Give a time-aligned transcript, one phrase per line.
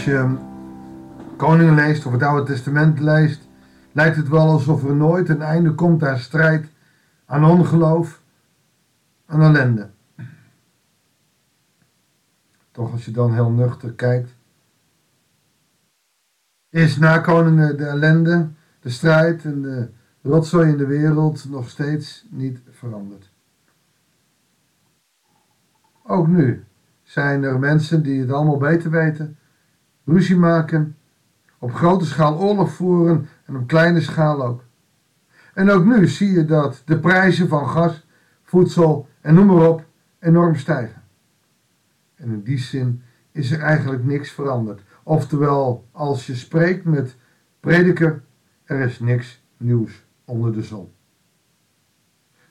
[0.00, 0.36] als je
[1.36, 3.48] Koningen leest of het Oude Testament leest,
[3.92, 6.68] lijkt het wel alsof er nooit een einde komt aan strijd,
[7.24, 8.22] aan ongeloof,
[9.26, 9.90] aan ellende.
[12.70, 14.34] Toch als je dan heel nuchter kijkt,
[16.70, 18.48] is na koningen de ellende,
[18.80, 19.88] de strijd en de
[20.22, 23.30] rotzooi in de wereld nog steeds niet veranderd.
[26.02, 26.64] Ook nu
[27.02, 29.38] zijn er mensen die het allemaal beter weten,
[30.10, 30.96] ruzie maken,
[31.58, 34.64] op grote schaal oorlog voeren en op kleine schaal ook.
[35.54, 38.06] En ook nu zie je dat de prijzen van gas,
[38.42, 39.84] voedsel en noem maar op
[40.18, 41.02] enorm stijgen.
[42.14, 44.82] En in die zin is er eigenlijk niks veranderd.
[45.02, 47.16] Oftewel, als je spreekt met
[47.60, 48.22] prediker,
[48.64, 50.92] er is niks nieuws onder de zon.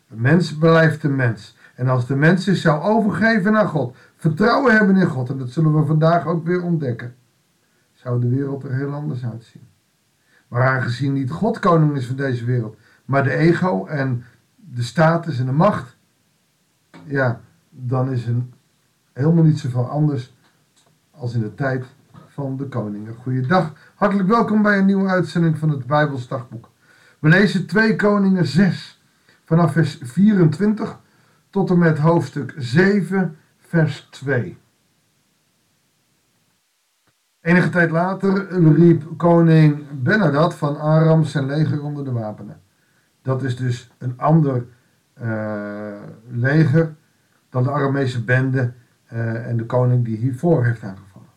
[0.09, 1.57] Een mens blijft een mens.
[1.75, 5.49] En als de mens zich zou overgeven aan God, vertrouwen hebben in God, en dat
[5.49, 7.15] zullen we vandaag ook weer ontdekken,
[8.01, 9.67] zou de wereld er heel anders uitzien.
[10.47, 14.23] Maar aangezien niet God koning is van deze wereld, maar de ego en
[14.55, 15.97] de status en de macht,
[17.05, 18.35] ja, dan is het
[19.13, 20.33] helemaal niet zoveel anders
[21.11, 21.85] als in de tijd
[22.27, 23.15] van de koningen.
[23.15, 26.69] Goeiedag, hartelijk welkom bij een nieuwe uitzending van het Bijbelsdagboek.
[27.19, 29.01] We lezen 2 Koningen 6,
[29.45, 30.99] vanaf vers 24
[31.49, 34.57] tot en met hoofdstuk 7, vers 2.
[37.41, 42.61] Enige tijd later riep koning Benadad van Aram zijn leger onder de wapenen.
[43.21, 44.65] Dat is dus een ander
[45.21, 45.91] uh,
[46.29, 46.95] leger
[47.49, 48.73] dan de Aramese bende
[49.13, 51.27] uh, en de koning die hiervoor heeft aangevallen.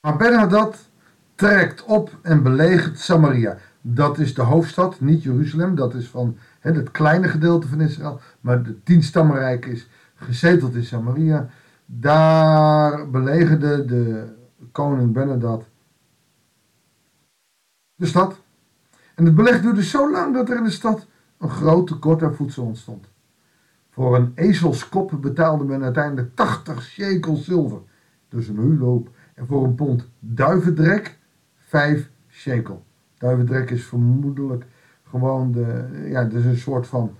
[0.00, 0.90] Maar Benadad
[1.34, 3.56] trekt op en belegert Samaria.
[3.80, 5.74] Dat is de hoofdstad, niet Jeruzalem.
[5.74, 8.20] Dat is van he, het kleine gedeelte van Israël.
[8.40, 11.48] Maar de tienstammenrijk is gezeteld in Samaria.
[11.86, 14.32] Daar belegerde de
[14.72, 15.64] koning Benadad
[17.94, 18.42] de stad.
[19.14, 21.06] En het beleg duurde zo lang dat er in de stad
[21.38, 23.06] een groot tekort aan voedsel ontstond.
[23.90, 27.80] Voor een ezelskop betaalde men uiteindelijk 80 shekel zilver,
[28.28, 29.08] dus een huurloop.
[29.34, 31.18] En voor een pond duivendrek
[31.54, 32.84] 5 shekel.
[33.18, 34.64] Duivendrek is vermoedelijk
[35.02, 37.16] gewoon de, ja, dus een soort van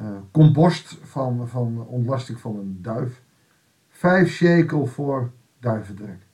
[0.00, 3.22] uh, compost van, van ontlasting van een duif.
[3.88, 5.30] 5 shekel voor
[5.60, 6.26] duivendrek.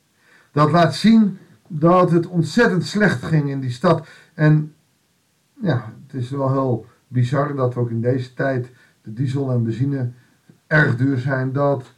[0.52, 1.38] Dat laat zien
[1.68, 4.08] dat het ontzettend slecht ging in die stad.
[4.34, 4.74] En
[5.60, 8.70] ja, het is wel heel bizar dat ook in deze tijd
[9.02, 10.10] de diesel en benzine
[10.66, 11.92] erg duur zijn, dat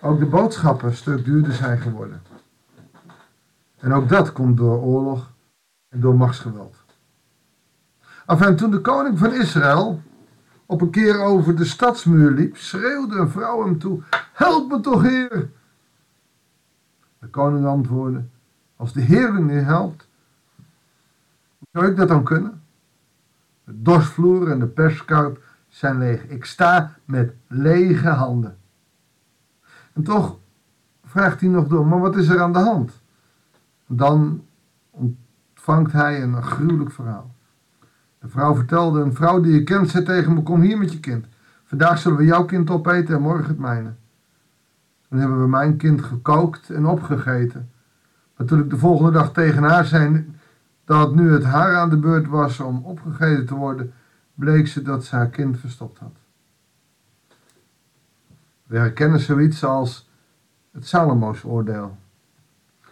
[0.00, 2.22] ook de boodschappen een stuk duurder zijn geworden.
[3.76, 5.32] En ook dat komt door oorlog
[5.88, 6.84] en door machtsgeweld.
[8.26, 10.02] Enfin, toen de koning van Israël
[10.66, 14.02] op een keer over de stadsmuur liep, schreeuwde een vrouw hem toe:
[14.32, 15.50] Help me toch, heer!
[17.26, 18.24] De koning antwoordde:
[18.76, 20.08] Als de Heer niet helpt,
[21.58, 22.62] hoe zou ik dat dan kunnen?
[23.64, 26.26] De dorsvloer en de perskuip zijn leeg.
[26.26, 28.56] Ik sta met lege handen.
[29.92, 30.38] En toch
[31.04, 33.02] vraagt hij nog door: Maar wat is er aan de hand?
[33.86, 34.44] Dan
[34.90, 37.34] ontvangt hij een gruwelijk verhaal.
[38.18, 41.00] De vrouw vertelde: Een vrouw die je kent, zei tegen me: Kom hier met je
[41.00, 41.26] kind.
[41.64, 43.94] Vandaag zullen we jouw kind opeten en morgen het mijne.
[45.08, 47.70] Toen hebben we mijn kind gekookt en opgegeten.
[48.36, 50.34] Maar toen ik de volgende dag tegen haar zei
[50.84, 53.92] dat nu het haar aan de beurt was om opgegeten te worden,
[54.34, 56.14] bleek ze dat ze haar kind verstopt had.
[58.66, 60.10] We herkennen zoiets als
[60.72, 61.96] het Salomo's oordeel.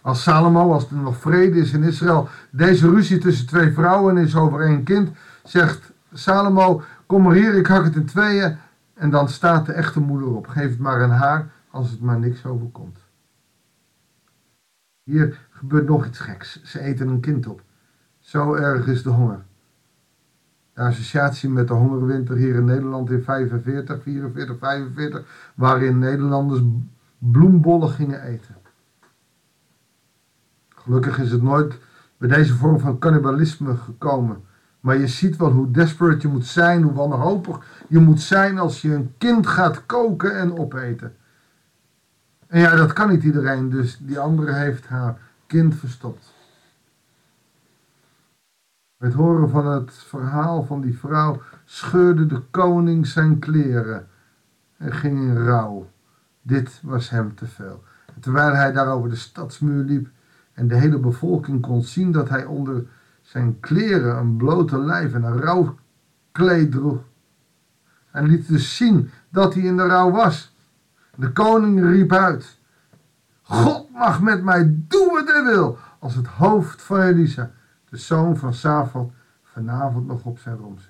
[0.01, 4.35] Als Salomo, als er nog vrede is in Israël, deze ruzie tussen twee vrouwen is
[4.35, 5.09] over één kind,
[5.43, 8.57] zegt Salomo, kom maar hier, ik hak het in tweeën.
[8.93, 12.19] En dan staat de echte moeder op, geef het maar aan haar, als het maar
[12.19, 12.99] niks overkomt.
[15.03, 16.63] Hier gebeurt nog iets geks.
[16.63, 17.61] Ze eten een kind op.
[18.19, 19.45] Zo erg is de honger.
[20.73, 26.61] De associatie met de hongerwinter hier in Nederland in 45, 44, 45, waarin Nederlanders
[27.17, 28.55] bloembollen gingen eten.
[30.69, 31.79] Gelukkig is het nooit
[32.17, 34.43] bij deze vorm van cannibalisme gekomen.
[34.79, 38.81] Maar je ziet wel hoe desperate je moet zijn, hoe wanhopig je moet zijn als
[38.81, 41.15] je een kind gaat koken en opeten.
[42.55, 45.17] En ja, dat kan niet iedereen, dus die andere heeft haar
[45.47, 46.33] kind verstopt.
[48.97, 54.07] Met horen van het verhaal van die vrouw scheurde de koning zijn kleren
[54.77, 55.89] en ging in rouw.
[56.41, 57.83] Dit was hem te veel.
[58.13, 60.07] En terwijl hij daar over de stadsmuur liep
[60.53, 62.85] en de hele bevolking kon zien dat hij onder
[63.21, 67.03] zijn kleren een blote lijf en een rouwkleed droeg.
[68.05, 70.54] Hij liet dus zien dat hij in de rouw was.
[71.15, 72.59] De koning riep uit:
[73.41, 77.51] God mag met mij doen wat hij wil, als het hoofd van Elisa,
[77.89, 79.11] de zoon van Safat,
[79.43, 80.89] vanavond nog op zijn rom zit.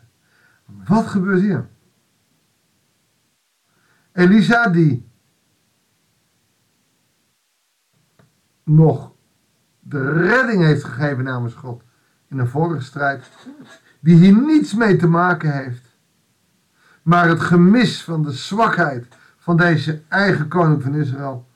[0.88, 1.68] Wat gebeurt hier?
[4.12, 5.10] Elisa die
[8.64, 9.12] nog
[9.80, 11.84] de redding heeft gegeven namens God
[12.28, 13.30] in een vorige strijd,
[14.00, 15.98] die hier niets mee te maken heeft,
[17.02, 19.08] maar het gemis van de zwakheid
[19.46, 21.48] van deze eigen koning van Israël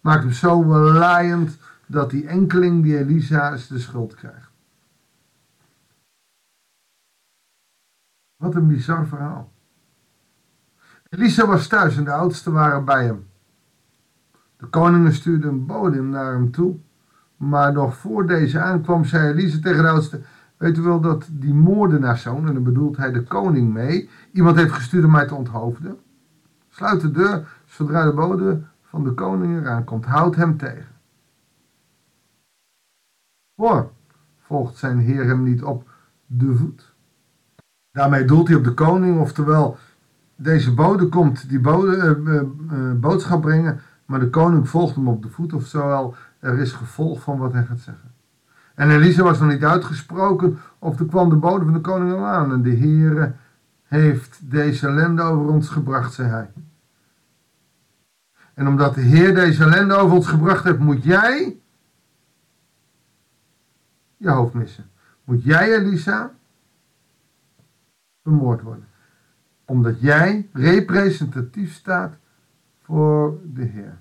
[0.00, 4.50] maakt hem zo laaiend dat die enkeling, die Elisa, de schuld krijgt.
[8.36, 9.52] Wat een bizar verhaal.
[11.08, 13.26] Elisa was thuis en de oudsten waren bij hem.
[14.56, 16.76] De koningen stuurden een bodem naar hem toe.
[17.36, 20.20] Maar nog voor deze aankwam, zei Elisa tegen de oudste:
[20.56, 24.72] Weet u wel dat die moordenaarszoon, en dan bedoelt hij de koning mee, iemand heeft
[24.72, 25.98] gestuurd om mij te onthoofden?
[26.74, 30.04] Sluit de deur zodra de bode van de koning eraan komt.
[30.04, 30.86] Houd hem tegen.
[33.54, 33.90] Hoor,
[34.40, 35.90] volgt zijn heer hem niet op
[36.26, 36.94] de voet.
[37.90, 39.76] Daarmee doelt hij op de koning, oftewel
[40.36, 42.42] deze bode komt die bode, uh,
[42.78, 47.22] uh, boodschap brengen, maar de koning volgt hem op de voet, oftewel er is gevolg
[47.22, 48.10] van wat hij gaat zeggen.
[48.74, 52.26] En Elisa was nog niet uitgesproken, of er kwam de bode van de koning al
[52.26, 52.52] aan.
[52.52, 53.32] En de Heere
[54.00, 56.50] heeft deze ellende over ons gebracht, zei hij.
[58.54, 61.60] En omdat de Heer deze ellende over ons gebracht heeft, moet jij
[64.16, 64.90] je hoofd missen.
[65.24, 66.34] Moet jij, Elisa,
[68.22, 68.88] vermoord worden.
[69.64, 72.14] Omdat jij representatief staat
[72.82, 74.00] voor de Heer.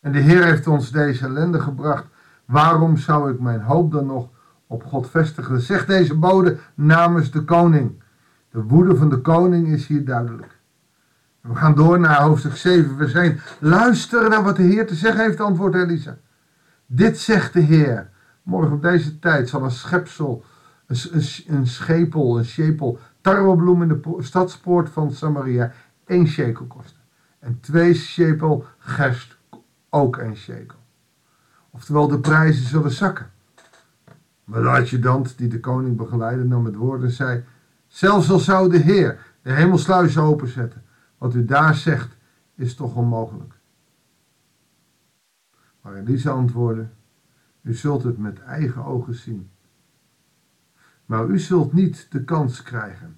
[0.00, 2.06] En de Heer heeft ons deze ellende gebracht.
[2.44, 4.28] Waarom zou ik mijn hoop dan nog
[4.72, 5.60] op God vestigen?
[5.60, 8.02] Zegt deze bode namens de koning.
[8.50, 10.60] De woede van de koning is hier duidelijk.
[11.40, 13.40] We gaan door naar hoofdstuk 7, vers 1.
[13.58, 16.18] Luister naar wat de Heer te zeggen heeft, antwoordt Elisa.
[16.86, 18.10] Dit zegt de Heer.
[18.42, 20.44] Morgen op deze tijd zal een schepsel,
[20.86, 25.72] een, een, een schepel, een schepel, tarwebloem in de stadspoort van Samaria
[26.06, 27.00] één shekel kosten.
[27.38, 29.36] En twee shekel gerst
[29.90, 30.78] ook één shekel.
[31.70, 33.31] Oftewel, de prijzen zullen zakken.
[34.44, 37.44] Maar de adjudant die de koning begeleidde nam het woord en zei,
[37.86, 40.82] zelfs al zou de Heer de hemelsluizen openzetten,
[41.18, 42.16] wat u daar zegt,
[42.54, 43.54] is toch onmogelijk.
[45.80, 46.88] Maar Elisa antwoordde,
[47.62, 49.50] u zult het met eigen ogen zien.
[51.06, 53.16] Maar u zult niet de kans krijgen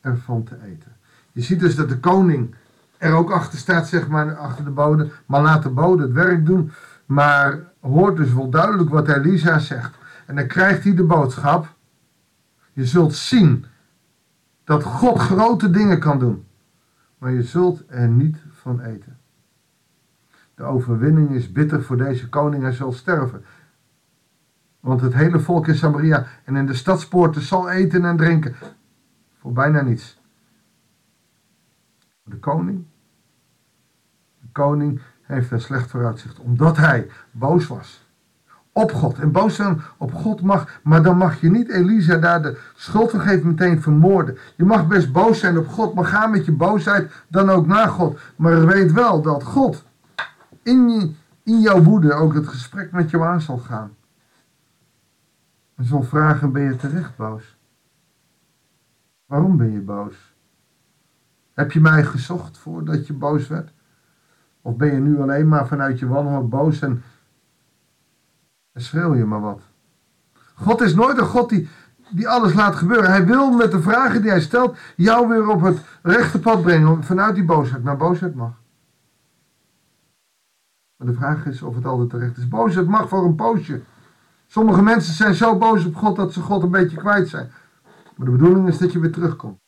[0.00, 0.96] ervan te eten.
[1.32, 2.54] Je ziet dus dat de koning
[2.98, 5.10] er ook achter staat, zeg maar, achter de bode.
[5.26, 6.72] Maar laat de bode het werk doen.
[7.06, 9.96] Maar hoort dus wel duidelijk wat Elisa zegt.
[10.26, 11.74] En dan krijgt hij de boodschap.
[12.72, 13.64] Je zult zien
[14.64, 16.46] dat God grote dingen kan doen.
[17.18, 19.18] Maar je zult er niet van eten.
[20.54, 22.62] De overwinning is bitter voor deze koning.
[22.62, 23.44] Hij zal sterven.
[24.80, 28.54] Want het hele volk in Samaria en in de stadspoorten zal eten en drinken.
[29.38, 30.20] Voor bijna niets.
[32.22, 32.84] De koning.
[34.40, 36.38] De koning heeft een slecht vooruitzicht.
[36.38, 38.03] Omdat hij boos was.
[38.76, 39.18] Op God.
[39.18, 40.80] En boos zijn op God mag.
[40.82, 44.38] Maar dan mag je niet Elisa daar de schuld van meteen vermoorden.
[44.56, 45.94] Je mag best boos zijn op God.
[45.94, 48.18] Maar ga met je boosheid dan ook naar God.
[48.36, 49.84] Maar weet wel dat God
[50.62, 53.96] in, in jouw woede ook het gesprek met jou aan zal gaan.
[55.76, 57.56] En zal vragen, ben je terecht boos?
[59.26, 60.34] Waarom ben je boos?
[61.52, 63.72] Heb je mij gezocht voordat je boos werd?
[64.62, 67.02] Of ben je nu alleen maar vanuit je wanhoop boos en,
[68.74, 69.60] en schreeuw je maar wat?
[70.54, 71.68] God is nooit een God die,
[72.10, 73.10] die alles laat gebeuren.
[73.10, 77.04] Hij wil met de vragen die hij stelt jou weer op het rechte pad brengen
[77.04, 77.84] vanuit die boosheid.
[77.84, 78.52] Maar boosheid mag.
[80.96, 82.48] Maar de vraag is of het altijd terecht is.
[82.48, 83.82] Boosheid mag voor een poosje.
[84.46, 87.50] Sommige mensen zijn zo boos op God dat ze God een beetje kwijt zijn.
[88.16, 89.58] Maar de bedoeling is dat je weer terugkomt.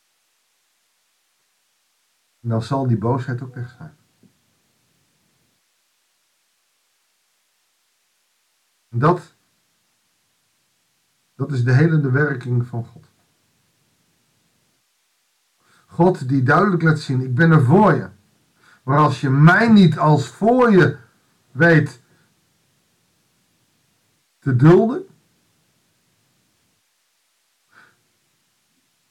[2.43, 3.97] En dan zal die boosheid ook weg zijn.
[8.99, 9.35] Dat,
[11.35, 13.05] dat is de helende werking van God.
[15.85, 18.09] God die duidelijk laat zien, ik ben er voor je.
[18.83, 20.97] Maar als je mij niet als voor je
[21.51, 22.01] weet
[24.39, 25.07] te dulden,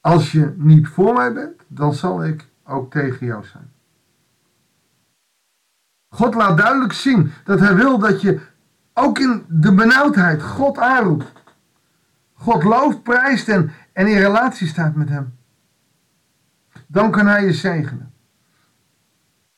[0.00, 3.72] als je niet voor mij bent, dan zal ik ook tegen jou zijn.
[6.08, 8.40] God laat duidelijk zien dat hij wil dat je
[8.98, 11.32] ook in de benauwdheid God aanroept.
[12.32, 15.34] God looft, prijst en, in relatie staat met hem.
[16.86, 18.12] Dan kan hij je zegenen.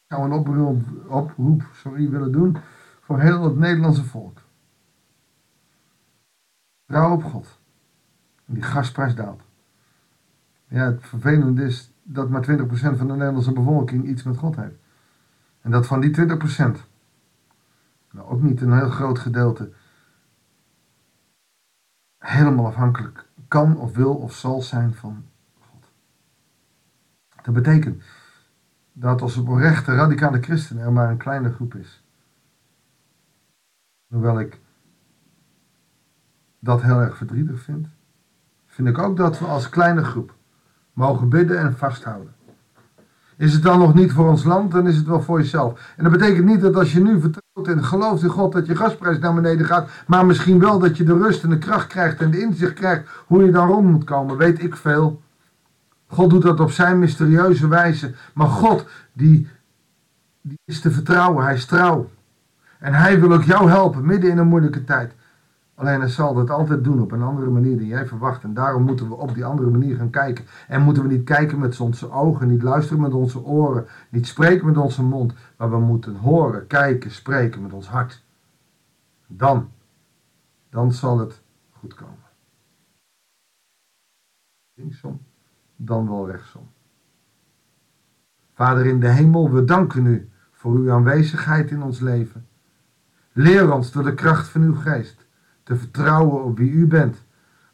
[0.07, 2.57] Ik zou een oproep, oproep sorry, willen doen
[3.01, 4.43] voor heel het Nederlandse volk.
[6.87, 7.59] Trouw op God.
[8.47, 9.43] En die gasprijs daalt.
[10.69, 14.79] Ja, het vervelende is dat maar 20% van de Nederlandse bevolking iets met God heeft.
[15.61, 16.88] En dat van die 20%,
[18.13, 19.73] nou ook niet een heel groot gedeelte,
[22.19, 25.25] helemaal afhankelijk kan of wil of zal zijn van
[25.61, 25.91] God.
[27.43, 28.03] Dat betekent
[28.93, 32.03] dat als oprechte radicale christenen er maar een kleine groep is.
[34.07, 34.61] Hoewel ik
[36.59, 37.89] dat heel erg verdrietig vind,
[38.67, 40.35] vind ik ook dat we als kleine groep
[40.93, 42.35] mogen bidden en vasthouden.
[43.37, 45.95] Is het dan nog niet voor ons land, dan is het wel voor jezelf.
[45.97, 48.77] En dat betekent niet dat als je nu vertrouwt en gelooft in God dat je
[48.77, 52.21] gasprijs naar beneden gaat, maar misschien wel dat je de rust en de kracht krijgt
[52.21, 55.23] en de inzicht krijgt hoe je dan rond moet komen, weet ik veel.
[56.07, 59.49] God doet dat op zijn mysterieuze wijze, maar God die,
[60.41, 62.11] die is te vertrouwen, hij is trouw.
[62.79, 65.13] En hij wil ook jou helpen midden in een moeilijke tijd.
[65.79, 68.43] Alleen hij zal dat altijd doen op een andere manier dan jij verwacht.
[68.43, 70.45] En daarom moeten we op die andere manier gaan kijken.
[70.69, 74.67] En moeten we niet kijken met onze ogen, niet luisteren met onze oren, niet spreken
[74.67, 75.35] met onze mond.
[75.57, 78.25] Maar we moeten horen, kijken, spreken met ons hart.
[79.27, 79.71] Dan,
[80.71, 82.27] dan zal het goed komen.
[84.75, 85.21] Linksom,
[85.77, 86.69] dan wel rechtsom.
[88.55, 92.47] Vader in de hemel, we danken u voor uw aanwezigheid in ons leven.
[93.33, 95.27] Leer ons door de kracht van uw geest
[95.69, 97.25] te vertrouwen op wie u bent.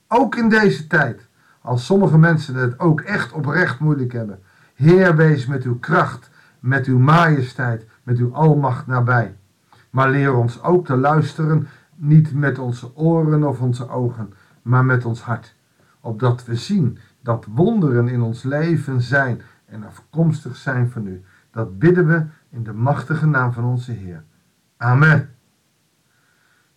[0.09, 1.29] Ook in deze tijd,
[1.61, 4.39] als sommige mensen het ook echt oprecht moeilijk hebben.
[4.75, 9.37] Heer, wees met uw kracht, met uw majesteit, met uw almacht nabij.
[9.91, 14.33] Maar leer ons ook te luisteren, niet met onze oren of onze ogen,
[14.63, 15.57] maar met ons hart.
[16.01, 21.25] Opdat we zien dat wonderen in ons leven zijn en afkomstig zijn van u.
[21.51, 24.25] Dat bidden we in de machtige naam van onze Heer.
[24.77, 25.34] Amen.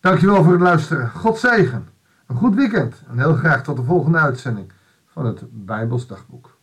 [0.08, 1.10] Dankjewel voor het luisteren.
[1.10, 1.88] God zegen.
[2.28, 4.72] Een goed weekend en heel graag tot de volgende uitzending
[5.08, 6.58] van het Bijbels Dagboek.